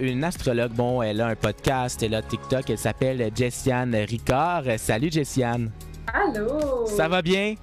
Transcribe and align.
une 0.00 0.24
astrologue. 0.24 0.72
Bon, 0.72 1.02
elle 1.02 1.20
a 1.20 1.28
un 1.28 1.36
podcast, 1.36 2.02
elle 2.02 2.14
a 2.14 2.22
TikTok, 2.22 2.70
elle 2.70 2.78
s'appelle 2.78 3.30
Jessiane 3.34 3.94
Ricard. 3.94 4.64
Salut 4.78 5.10
Jessiane. 5.10 5.70
Allô. 6.12 6.86
Ça 6.86 7.08
va 7.08 7.22
bien? 7.22 7.54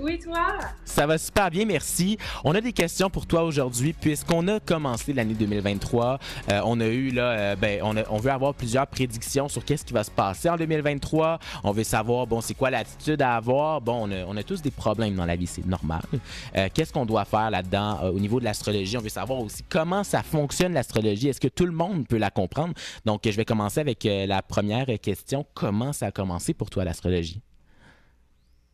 Oui, 0.00 0.16
toi? 0.16 0.58
Ça 0.84 1.06
va 1.08 1.18
super 1.18 1.50
bien, 1.50 1.64
merci. 1.64 2.18
On 2.44 2.54
a 2.54 2.60
des 2.60 2.72
questions 2.72 3.10
pour 3.10 3.26
toi 3.26 3.42
aujourd'hui, 3.42 3.92
puisqu'on 3.92 4.46
a 4.46 4.60
commencé 4.60 5.12
l'année 5.12 5.34
2023. 5.34 6.20
Euh, 6.50 6.60
on 6.64 6.78
a 6.78 6.86
eu, 6.86 7.10
là, 7.10 7.30
euh, 7.30 7.56
ben, 7.56 7.82
on, 7.82 8.18
veut 8.18 8.30
avoir 8.30 8.54
plusieurs 8.54 8.86
prédictions 8.86 9.48
sur 9.48 9.64
qu'est-ce 9.64 9.84
qui 9.84 9.92
va 9.92 10.04
se 10.04 10.10
passer 10.10 10.48
en 10.48 10.56
2023. 10.56 11.40
On 11.64 11.72
veut 11.72 11.82
savoir, 11.82 12.28
bon, 12.28 12.40
c'est 12.40 12.54
quoi 12.54 12.70
l'attitude 12.70 13.20
à 13.22 13.34
avoir. 13.34 13.80
Bon, 13.80 14.08
on 14.08 14.36
a, 14.36 14.42
tous 14.44 14.62
des 14.62 14.70
problèmes 14.70 15.16
dans 15.16 15.26
la 15.26 15.34
vie, 15.34 15.48
c'est 15.48 15.66
normal. 15.66 16.02
Euh, 16.56 16.68
qu'est-ce 16.72 16.92
qu'on 16.92 17.06
doit 17.06 17.24
faire 17.24 17.50
là-dedans 17.50 18.00
au 18.02 18.18
niveau 18.18 18.40
de 18.40 18.44
l'astrologie? 18.44 18.96
On 18.96 19.00
veut 19.00 19.08
savoir 19.08 19.40
aussi 19.40 19.62
comment 19.68 20.04
ça 20.04 20.22
fonctionne 20.22 20.72
l'astrologie. 20.72 21.28
Est-ce 21.28 21.40
que 21.40 21.48
tout 21.48 21.66
le 21.66 21.72
monde 21.72 22.06
peut 22.06 22.16
la 22.16 22.30
comprendre? 22.30 22.74
Donc, 23.04 23.22
je 23.24 23.36
vais 23.36 23.44
commencer 23.44 23.80
avec 23.80 24.04
la 24.04 24.42
première 24.42 24.86
question. 25.00 25.44
Comment 25.54 25.92
ça 25.92 26.06
a 26.06 26.10
commencé 26.10 26.54
pour 26.54 26.70
toi 26.70 26.84
l'astrologie? 26.84 27.42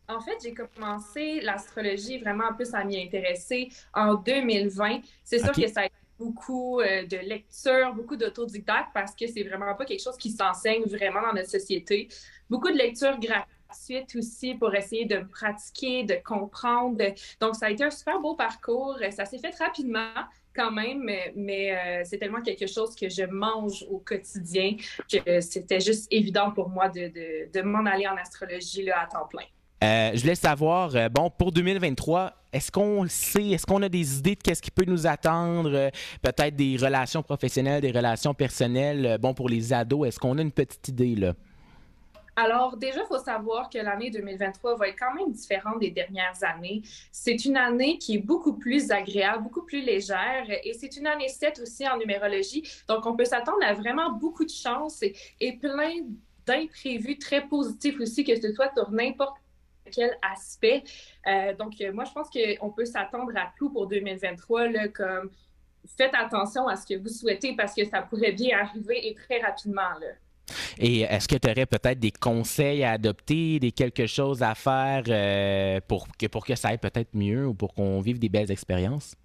En 0.07 0.19
fait, 0.19 0.37
j'ai 0.43 0.53
commencé 0.53 1.41
l'astrologie 1.41 2.19
vraiment 2.19 2.53
plus 2.53 2.73
à 2.73 2.83
m'y 2.83 3.01
intéresser 3.01 3.69
en 3.93 4.15
2020. 4.15 4.99
C'est 5.23 5.39
sûr 5.39 5.51
que 5.51 5.67
ça 5.67 5.81
a 5.81 5.85
été 5.85 5.95
beaucoup 6.19 6.79
euh, 6.79 7.05
de 7.05 7.17
lectures, 7.17 7.93
beaucoup 7.93 8.15
d'autodidactes 8.15 8.91
parce 8.93 9.15
que 9.15 9.27
c'est 9.27 9.43
vraiment 9.43 9.73
pas 9.75 9.85
quelque 9.85 10.03
chose 10.03 10.17
qui 10.17 10.31
s'enseigne 10.31 10.83
vraiment 10.83 11.21
dans 11.21 11.33
notre 11.33 11.49
société. 11.49 12.07
Beaucoup 12.49 12.69
de 12.69 12.77
lectures 12.77 13.19
gratuites 13.19 14.15
aussi 14.15 14.55
pour 14.55 14.73
essayer 14.75 15.05
de 15.05 15.19
pratiquer, 15.19 16.03
de 16.03 16.15
comprendre. 16.23 17.03
Donc, 17.41 17.55
ça 17.55 17.65
a 17.65 17.69
été 17.71 17.83
un 17.83 17.89
super 17.89 18.19
beau 18.19 18.35
parcours. 18.35 18.97
Ça 19.11 19.25
s'est 19.25 19.39
fait 19.39 19.55
rapidement 19.57 20.13
quand 20.55 20.71
même, 20.71 21.09
mais, 21.35 21.75
euh, 21.75 22.01
c'est 22.05 22.17
tellement 22.17 22.41
quelque 22.41 22.67
chose 22.67 22.95
que 22.95 23.09
je 23.09 23.23
mange 23.23 23.83
au 23.89 23.97
quotidien 23.97 24.77
que 25.11 25.41
c'était 25.41 25.81
juste 25.81 26.07
évident 26.11 26.51
pour 26.51 26.69
moi 26.69 26.87
de, 26.87 27.09
de, 27.09 27.51
de 27.51 27.61
m'en 27.61 27.85
aller 27.85 28.07
en 28.07 28.15
astrologie 28.15 28.83
là, 28.83 29.01
à 29.01 29.07
temps 29.07 29.27
plein. 29.27 29.43
Euh, 29.83 30.11
je 30.13 30.21
voulais 30.21 30.35
savoir, 30.35 30.95
euh, 30.95 31.09
bon, 31.09 31.29
pour 31.29 31.51
2023, 31.51 32.33
est-ce 32.53 32.71
qu'on 32.71 33.05
sait, 33.09 33.49
est-ce 33.49 33.65
qu'on 33.65 33.81
a 33.81 33.89
des 33.89 34.19
idées 34.19 34.35
de 34.35 34.41
qu'est-ce 34.41 34.61
qui 34.61 34.71
peut 34.71 34.85
nous 34.85 35.05
attendre? 35.05 35.71
Euh, 35.73 35.89
peut-être 36.21 36.55
des 36.55 36.77
relations 36.77 37.21
professionnelles, 37.21 37.81
des 37.81 37.91
relations 37.91 38.33
personnelles, 38.33 39.17
bon, 39.19 39.33
pour 39.33 39.49
les 39.49 39.73
ados, 39.73 40.07
est-ce 40.07 40.19
qu'on 40.19 40.37
a 40.37 40.41
une 40.41 40.51
petite 40.53 40.87
idée, 40.87 41.15
là? 41.15 41.33
Alors, 42.37 42.75
déjà, 42.75 43.01
il 43.01 43.07
faut 43.07 43.23
savoir 43.23 43.69
que 43.69 43.77
l'année 43.77 44.09
2023 44.09 44.75
va 44.75 44.89
être 44.89 44.97
quand 44.99 45.13
même 45.13 45.31
différente 45.31 45.79
des 45.79 45.91
dernières 45.91 46.37
années. 46.41 46.81
C'est 47.11 47.45
une 47.45 47.55
année 47.55 47.97
qui 47.97 48.15
est 48.15 48.19
beaucoup 48.19 48.53
plus 48.57 48.91
agréable, 48.91 49.43
beaucoup 49.43 49.61
plus 49.61 49.81
légère 49.81 50.45
et 50.49 50.73
c'est 50.73 50.97
une 50.97 51.07
année 51.07 51.29
7 51.29 51.61
aussi 51.61 51.87
en 51.87 51.97
numérologie. 51.97 52.63
Donc, 52.89 53.05
on 53.05 53.15
peut 53.15 53.23
s'attendre 53.23 53.63
à 53.65 53.73
vraiment 53.73 54.11
beaucoup 54.11 54.43
de 54.43 54.49
chance 54.49 55.01
et, 55.01 55.15
et 55.39 55.53
plein 55.53 55.93
d'imprévus 56.45 57.17
très 57.19 57.47
positifs 57.47 58.01
aussi, 58.01 58.25
que 58.25 58.35
ce 58.35 58.53
soit 58.53 58.71
sur 58.75 58.91
n'importe 58.91 59.37
quel 59.91 60.17
aspect. 60.21 60.83
Euh, 61.27 61.53
donc, 61.53 61.73
euh, 61.81 61.91
moi, 61.93 62.03
je 62.05 62.11
pense 62.11 62.29
qu'on 62.29 62.69
peut 62.71 62.85
s'attendre 62.85 63.31
à 63.35 63.51
tout 63.57 63.69
pour 63.69 63.87
2023, 63.87 64.69
là, 64.69 64.87
comme 64.89 65.29
faites 65.97 66.13
attention 66.13 66.67
à 66.67 66.75
ce 66.75 66.85
que 66.85 66.99
vous 66.99 67.09
souhaitez 67.09 67.55
parce 67.55 67.73
que 67.73 67.85
ça 67.85 68.01
pourrait 68.01 68.31
bien 68.31 68.59
arriver 68.59 69.07
et 69.07 69.13
très 69.13 69.39
rapidement. 69.39 69.93
Là. 69.99 70.07
Et 70.77 71.01
est-ce 71.01 71.27
que 71.27 71.35
tu 71.35 71.49
aurais 71.49 71.65
peut-être 71.65 71.99
des 71.99 72.11
conseils 72.11 72.83
à 72.83 72.91
adopter, 72.91 73.59
des 73.59 73.71
quelque 73.71 74.05
chose 74.05 74.43
à 74.43 74.55
faire 74.55 75.03
euh, 75.07 75.79
pour, 75.87 76.07
que, 76.17 76.27
pour 76.27 76.45
que 76.45 76.55
ça 76.55 76.69
aille 76.69 76.77
peut-être 76.77 77.13
mieux 77.13 77.47
ou 77.47 77.53
pour 77.53 77.73
qu'on 77.73 77.99
vive 78.01 78.19
des 78.19 78.29
belles 78.29 78.51
expériences? 78.51 79.15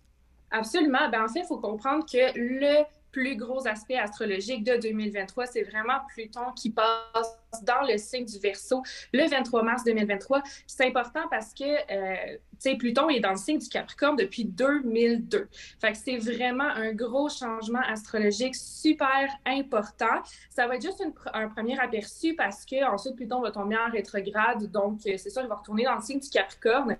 Absolument. 0.50 1.08
Ben, 1.11 1.25
en 1.25 1.28
fait, 1.28 1.41
il 1.41 1.47
faut 1.47 1.58
comprendre 1.58 2.05
que 2.05 2.33
le 2.36 2.84
plus 3.12 3.36
gros 3.36 3.66
aspect 3.66 3.97
astrologique 3.97 4.64
de 4.64 4.77
2023, 4.77 5.47
c'est 5.47 5.62
vraiment 5.62 5.98
Pluton 6.14 6.53
qui 6.56 6.70
passe 6.70 7.39
dans 7.62 7.83
le 7.86 7.98
signe 7.98 8.25
du 8.25 8.39
Verseau 8.39 8.83
le 9.12 9.28
23 9.28 9.62
mars 9.62 9.84
2023. 9.84 10.42
C'est 10.66 10.86
important 10.86 11.25
parce 11.31 11.53
que 11.53 11.64
euh, 11.64 12.37
sais, 12.60 12.76
Pluton 12.76 13.09
est 13.09 13.20
dans 13.20 13.31
le 13.31 13.37
signe 13.37 13.59
du 13.59 13.69
Capricorne 13.69 14.16
depuis 14.16 14.44
2002. 14.44 15.49
Fait 15.81 15.93
que 15.93 15.99
c'est 15.99 16.19
vraiment 16.19 16.69
un 16.69 16.93
gros 16.93 17.28
changement 17.28 17.81
astrologique 17.81 18.54
super 18.54 19.28
important. 19.47 20.22
Ça 20.50 20.66
va 20.66 20.76
être 20.76 20.82
juste 20.82 21.03
un 21.32 21.49
premier 21.49 21.78
aperçu 21.78 22.34
parce 22.34 22.65
que 22.65 22.84
ensuite 22.84 23.16
Pluton 23.16 23.41
va 23.41 23.50
tomber 23.50 23.76
en 23.76 23.91
rétrograde, 23.91 24.70
donc 24.70 25.00
euh, 25.06 25.15
c'est 25.16 25.31
sûr 25.31 25.43
il 25.43 25.49
va 25.49 25.56
retourner 25.56 25.84
dans 25.84 25.97
le 25.97 26.03
signe 26.03 26.20
du 26.20 26.28
Capricorne. 26.28 26.97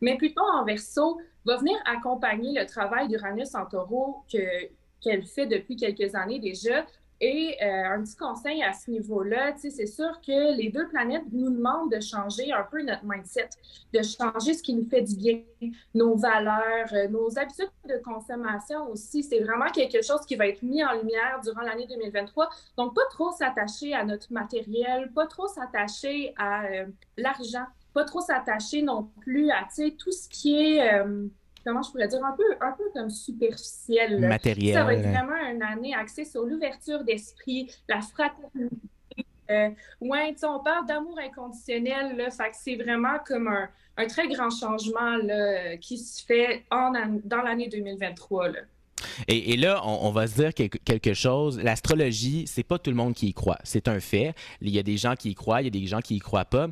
Mais 0.00 0.16
Pluton 0.16 0.42
en 0.42 0.64
Verseau 0.64 1.20
va 1.44 1.56
venir 1.56 1.76
accompagner 1.84 2.58
le 2.58 2.66
travail 2.66 3.08
d'Uranus 3.08 3.54
en 3.54 3.66
Taureau 3.66 4.24
que 4.30 4.38
qu'elle 5.00 5.24
fait 5.24 5.46
depuis 5.46 5.76
quelques 5.76 6.14
années 6.14 6.38
déjà. 6.38 6.84
Et 7.20 7.56
euh, 7.60 7.94
un 7.94 8.04
petit 8.04 8.16
conseil 8.16 8.62
à 8.62 8.72
ce 8.72 8.90
niveau-là, 8.92 9.52
c'est 9.56 9.86
sûr 9.86 10.20
que 10.24 10.56
les 10.56 10.70
deux 10.70 10.86
planètes 10.86 11.24
nous 11.32 11.50
demandent 11.50 11.90
de 11.90 12.00
changer 12.00 12.52
un 12.52 12.62
peu 12.62 12.80
notre 12.82 13.04
mindset, 13.04 13.48
de 13.92 14.00
changer 14.02 14.54
ce 14.54 14.62
qui 14.62 14.72
nous 14.72 14.88
fait 14.88 15.02
du 15.02 15.16
bien, 15.16 15.40
nos 15.94 16.16
valeurs, 16.16 16.92
euh, 16.92 17.08
nos 17.08 17.36
habitudes 17.36 17.70
de 17.88 18.00
consommation 18.04 18.88
aussi. 18.90 19.24
C'est 19.24 19.40
vraiment 19.40 19.68
quelque 19.70 20.00
chose 20.00 20.20
qui 20.26 20.36
va 20.36 20.46
être 20.46 20.62
mis 20.62 20.84
en 20.84 20.92
lumière 20.92 21.40
durant 21.42 21.62
l'année 21.62 21.88
2023. 21.88 22.50
Donc, 22.76 22.94
pas 22.94 23.06
trop 23.10 23.32
s'attacher 23.32 23.94
à 23.94 24.04
notre 24.04 24.32
matériel, 24.32 25.10
pas 25.12 25.26
trop 25.26 25.48
s'attacher 25.48 26.34
à 26.36 26.66
euh, 26.66 26.86
l'argent, 27.16 27.66
pas 27.94 28.04
trop 28.04 28.20
s'attacher 28.20 28.82
non 28.82 29.10
plus 29.22 29.50
à 29.50 29.66
tout 29.98 30.12
ce 30.12 30.28
qui 30.28 30.54
est 30.54 31.02
comment 31.68 31.82
je 31.82 31.90
pourrais 31.90 32.08
dire, 32.08 32.24
un 32.24 32.32
peu, 32.32 32.44
un 32.62 32.72
peu 32.72 32.84
comme 32.94 33.10
superficiel. 33.10 34.20
Matériel. 34.20 34.74
Ça 34.74 34.84
va 34.84 34.94
être 34.94 35.06
vraiment 35.06 35.36
une 35.52 35.62
année 35.62 35.94
axée 35.94 36.24
sur 36.24 36.44
l'ouverture 36.44 37.04
d'esprit, 37.04 37.70
la 37.88 38.00
fraternité. 38.00 38.76
Euh, 39.50 39.68
ouais, 40.00 40.34
on 40.44 40.60
parle 40.60 40.86
d'amour 40.86 41.18
inconditionnel, 41.18 42.16
là, 42.16 42.30
fait 42.30 42.50
que 42.50 42.56
c'est 42.56 42.76
vraiment 42.76 43.18
comme 43.26 43.48
un, 43.48 43.68
un, 43.98 44.06
très 44.06 44.28
grand 44.28 44.50
changement 44.50 45.16
là, 45.22 45.76
qui 45.76 45.98
se 45.98 46.24
fait 46.24 46.64
en, 46.70 46.92
dans 47.24 47.42
l'année 47.42 47.68
2023. 47.68 48.48
Là. 48.48 48.60
Et, 49.26 49.52
et, 49.52 49.56
là, 49.56 49.80
on, 49.86 50.10
va 50.10 50.26
se 50.26 50.34
dire 50.34 50.54
quelque 50.54 51.14
chose. 51.14 51.58
L'astrologie, 51.62 52.46
c'est 52.46 52.62
pas 52.62 52.78
tout 52.78 52.90
le 52.90 52.96
monde 52.96 53.14
qui 53.14 53.28
y 53.28 53.34
croit. 53.34 53.58
C'est 53.62 53.88
un 53.88 54.00
fait. 54.00 54.34
Il 54.60 54.70
y 54.70 54.78
a 54.78 54.82
des 54.82 54.96
gens 54.96 55.14
qui 55.14 55.30
y 55.30 55.34
croient, 55.34 55.62
il 55.62 55.64
y 55.64 55.68
a 55.68 55.80
des 55.82 55.86
gens 55.86 56.00
qui 56.00 56.16
y 56.16 56.18
croient 56.18 56.44
pas. 56.44 56.68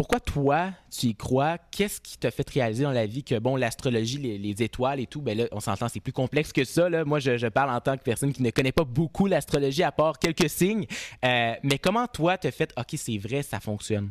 Pourquoi 0.00 0.18
toi, 0.18 0.70
tu 0.90 1.08
y 1.08 1.14
crois? 1.14 1.58
Qu'est-ce 1.70 2.00
qui 2.00 2.16
t'a 2.16 2.30
fait 2.30 2.48
réaliser 2.48 2.84
dans 2.84 2.90
la 2.90 3.04
vie 3.04 3.22
que, 3.22 3.38
bon, 3.38 3.54
l'astrologie, 3.54 4.16
les, 4.16 4.62
étoiles 4.62 4.98
et 4.98 5.06
tout, 5.06 5.20
ben 5.20 5.36
là, 5.36 5.44
on 5.52 5.60
s'entend, 5.60 5.88
c'est 5.88 6.00
plus 6.00 6.14
complexe 6.14 6.54
que 6.54 6.64
ça. 6.64 6.88
Là. 6.88 7.04
Moi, 7.04 7.18
je, 7.18 7.46
parle 7.48 7.68
en 7.68 7.82
tant 7.82 7.98
que 7.98 8.02
personne 8.02 8.32
qui 8.32 8.42
ne 8.42 8.48
connaît 8.48 8.72
pas 8.72 8.84
beaucoup 8.84 9.26
l'astrologie 9.26 9.82
à 9.82 9.92
part 9.92 10.18
quelques 10.18 10.48
signes. 10.48 10.86
Euh, 11.22 11.52
mais 11.62 11.76
comment 11.76 12.06
toi, 12.06 12.38
t'as 12.38 12.50
fait, 12.50 12.72
OK, 12.78 12.94
c'est 12.94 13.18
vrai, 13.18 13.42
ça 13.42 13.60
fonctionne? 13.60 14.10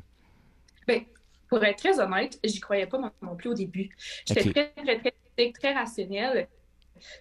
Bien, 0.88 1.02
pour 1.48 1.64
être 1.64 1.80
très 1.80 2.00
honnête, 2.00 2.40
j'y 2.44 2.60
croyais 2.60 2.86
pas 2.86 3.00
non, 3.24 3.36
plus 3.36 3.50
au 3.50 3.56
début. 3.56 3.90
J'étais 4.28 4.52
très, 4.52 4.72
très, 4.84 5.14
très, 5.36 5.52
très, 5.54 5.74
rationnelle. 5.74 6.48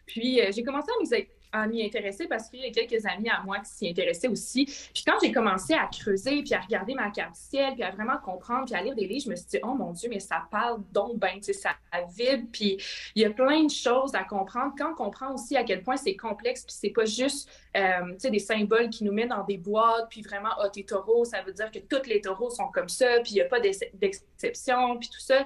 Puis, 0.05 0.43
euh, 0.43 0.51
j'ai 0.55 0.63
commencé 0.63 0.91
à 0.95 1.01
me 1.01 1.07
à 1.53 1.67
m'y 1.67 1.85
intéresser 1.85 2.27
parce 2.27 2.49
qu'il 2.49 2.61
y 2.61 2.67
a 2.67 2.71
quelques 2.71 3.05
amis 3.07 3.29
à 3.29 3.43
moi 3.43 3.59
qui 3.59 3.71
s'y 3.71 3.89
intéressaient 3.89 4.29
aussi. 4.29 4.65
Puis 4.65 5.03
quand 5.07 5.15
j'ai 5.23 5.33
commencé 5.33 5.75
à 5.75 5.87
creuser, 5.87 6.43
puis 6.43 6.55
à 6.55 6.61
regarder 6.61 6.95
ma 6.95 7.11
carte 7.11 7.37
ciel, 7.37 7.75
puis 7.75 7.83
à 7.83 7.91
vraiment 7.91 8.19
comprendre, 8.19 8.67
puis 8.67 8.75
à 8.75 8.83
lire 8.83 8.95
des 8.95 9.07
livres, 9.07 9.25
je 9.25 9.31
me 9.31 9.37
suis 9.37 9.47
dit, 9.47 9.59
oh 9.63 9.75
mon 9.75 9.93
Dieu, 9.93 10.09
mais 10.11 10.21
ça 10.21 10.47
parle 10.51 10.83
donc 10.93 11.19
ben, 11.19 11.35
tu 11.37 11.45
sais, 11.45 11.53
ça 11.53 11.71
vibre, 12.17 12.47
puis 12.53 12.79
il 13.15 13.23
y 13.23 13.25
a 13.25 13.31
plein 13.31 13.65
de 13.65 13.71
choses 13.71 14.15
à 14.15 14.25
comprendre. 14.25 14.75
Quand 14.77 14.93
on 14.93 14.95
comprend 14.95 15.35
aussi 15.35 15.57
à 15.57 15.65
quel 15.65 15.83
point 15.83 15.97
c'est 15.97 16.17
complexe, 16.17 16.65
puis 16.65 16.77
c'est 16.79 16.91
pas 16.91 17.05
juste, 17.05 17.49
euh, 17.77 18.13
tu 18.13 18.21
sais, 18.21 18.31
des 18.31 18.39
symboles 18.39 18.91
qui 18.91 19.05
nous 19.05 19.13
mettent 19.13 19.31
dans 19.31 19.45
des 19.45 19.59
boîtes, 19.59 20.09
puis 20.11 20.23
vraiment, 20.23 20.51
oh, 20.63 20.69
t'es 20.73 20.83
taureau, 20.83 21.25
ça 21.25 21.43
veut 21.43 21.53
dire 21.53 21.71
que 21.71 21.79
tous 21.79 22.09
les 22.09 22.21
taureaux 22.21 22.51
sont 22.51 22.69
comme 22.69 22.89
ça, 22.89 23.21
puis 23.23 23.33
il 23.33 23.35
n'y 23.35 23.41
a 23.41 23.47
pas 23.47 23.61
d'exception, 23.61 24.99
puis 24.99 25.09
tout 25.09 25.21
ça 25.21 25.45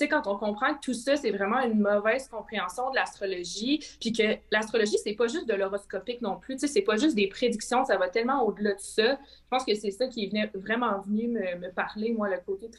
sais, 0.00 0.08
quand 0.08 0.26
on 0.26 0.36
comprend 0.36 0.74
que 0.74 0.80
tout 0.80 0.94
ça, 0.94 1.16
c'est 1.16 1.30
vraiment 1.30 1.60
une 1.60 1.80
mauvaise 1.80 2.28
compréhension 2.28 2.90
de 2.90 2.96
l'astrologie, 2.96 3.80
puis 4.00 4.12
que 4.12 4.36
l'astrologie, 4.50 4.96
c'est 5.02 5.14
pas 5.14 5.26
juste 5.26 5.48
de 5.48 5.54
l'horoscopique 5.54 6.22
non 6.22 6.38
plus, 6.38 6.56
tu 6.56 6.60
sais, 6.60 6.68
c'est 6.68 6.82
pas 6.82 6.96
juste 6.96 7.14
des 7.14 7.28
prédictions, 7.28 7.84
ça 7.84 7.96
va 7.96 8.08
tellement 8.08 8.42
au-delà 8.44 8.74
de 8.74 8.80
ça. 8.80 9.12
Je 9.12 9.48
pense 9.50 9.64
que 9.64 9.74
c'est 9.74 9.90
ça 9.90 10.06
qui 10.06 10.24
est 10.24 10.56
vraiment 10.56 11.00
venu 11.06 11.28
me, 11.28 11.70
parler, 11.72 12.12
moi, 12.12 12.28
le 12.28 12.38
côté 12.44 12.70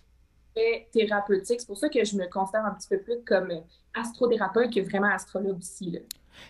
très 0.56 0.88
thérapeutique. 0.92 1.62
C'est 1.62 1.68
pour 1.68 1.78
ça 1.78 1.90
que 1.90 2.04
je 2.04 2.16
me 2.16 2.28
considère 2.28 2.66
un 2.66 2.74
petit 2.74 2.90
peu 2.90 3.00
plus 3.00 3.24
comme 3.26 3.52
astrothérapeute 3.94 4.74
que 4.74 4.82
vraiment 4.82 5.12
astrologue 5.12 5.58
aussi. 5.58 5.92
Là. 5.92 6.00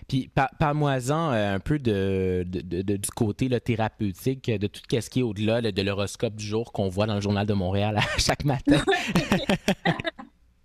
Puis 0.07 0.29
parle-moi-en 0.59 1.33
euh, 1.33 1.55
un 1.55 1.59
peu 1.59 1.79
de, 1.79 2.43
du 2.45 3.09
côté 3.15 3.49
thérapeutique, 3.59 4.49
de 4.49 4.67
tout 4.67 4.81
ce 4.89 5.09
qui 5.09 5.19
est 5.19 5.23
au-delà 5.23 5.61
de 5.61 5.81
l'horoscope 5.81 6.35
du 6.35 6.45
jour 6.45 6.71
qu'on 6.71 6.89
voit 6.89 7.05
dans 7.05 7.15
le 7.15 7.21
Journal 7.21 7.45
de 7.45 7.53
Montréal 7.53 7.99
chaque 8.17 8.45
matin. 8.45 8.77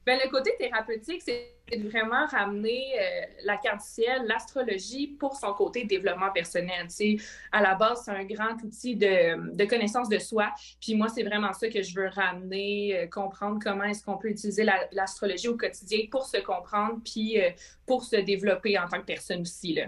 Ben, 0.07 0.21
le 0.23 0.31
côté 0.31 0.53
thérapeutique, 0.57 1.21
c'est 1.21 1.57
de 1.73 1.89
vraiment 1.89 2.27
ramener 2.27 2.95
euh, 2.97 3.27
la 3.43 3.57
carte 3.57 3.81
ciel, 3.81 4.25
l'astrologie 4.29 5.09
pour 5.09 5.35
son 5.35 5.53
côté 5.53 5.83
développement 5.83 6.31
personnel. 6.31 6.89
sais, 6.89 7.17
à 7.51 7.61
la 7.61 7.75
base, 7.75 8.03
c'est 8.05 8.13
un 8.13 8.25
grand 8.25 8.55
outil 8.63 8.95
de, 8.95 9.53
de, 9.53 9.65
connaissance 9.65 10.09
de 10.09 10.21
soi. 10.21 10.53
Puis 10.81 10.95
moi, 10.95 11.09
c'est 11.09 11.25
vraiment 11.25 11.53
ça 11.53 11.69
que 11.69 11.83
je 11.83 11.93
veux 11.97 12.07
ramener, 12.07 12.97
euh, 12.97 13.07
comprendre 13.09 13.59
comment 13.61 13.83
est-ce 13.83 14.05
qu'on 14.05 14.17
peut 14.17 14.29
utiliser 14.29 14.65
l'astrologie 14.93 15.49
au 15.49 15.57
quotidien 15.57 15.99
pour 16.09 16.25
se 16.25 16.37
comprendre, 16.37 17.01
puis 17.05 17.43
euh, 17.43 17.51
pour 17.85 18.05
se 18.05 18.15
développer 18.15 18.79
en 18.79 18.87
tant 18.87 19.01
que 19.01 19.07
personne 19.07 19.41
aussi. 19.41 19.75
Là. 19.75 19.87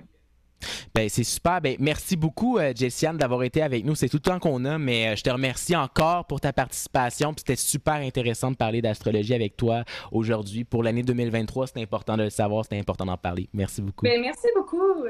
Ben, 0.94 1.08
c'est 1.08 1.24
super. 1.24 1.60
Ben, 1.60 1.76
merci 1.78 2.16
beaucoup, 2.16 2.58
euh, 2.58 2.72
Jessiane, 2.74 3.16
d'avoir 3.16 3.42
été 3.42 3.62
avec 3.62 3.84
nous. 3.84 3.94
C'est 3.94 4.08
tout 4.08 4.18
le 4.18 4.22
temps 4.22 4.38
qu'on 4.38 4.64
a, 4.64 4.78
mais 4.78 5.08
euh, 5.08 5.16
je 5.16 5.22
te 5.22 5.30
remercie 5.30 5.76
encore 5.76 6.26
pour 6.26 6.40
ta 6.40 6.52
participation. 6.52 7.34
C'était 7.36 7.56
super 7.56 7.94
intéressant 7.94 8.50
de 8.50 8.56
parler 8.56 8.82
d'astrologie 8.82 9.34
avec 9.34 9.56
toi 9.56 9.84
aujourd'hui. 10.12 10.64
Pour 10.64 10.82
l'année 10.82 11.02
2023, 11.02 11.68
c'est 11.68 11.82
important 11.82 12.16
de 12.16 12.24
le 12.24 12.30
savoir, 12.30 12.64
c'est 12.68 12.78
important 12.78 13.06
d'en 13.06 13.16
parler. 13.16 13.48
Merci 13.52 13.82
beaucoup. 13.82 14.04
Ben, 14.04 14.20
merci 14.20 14.48
beaucoup. 14.54 15.04